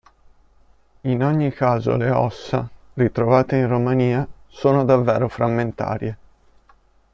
[1.01, 6.17] In ogni caso le ossa, ritrovate in Romania, sono davvero frammentarie.